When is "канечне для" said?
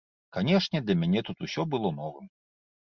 0.37-0.95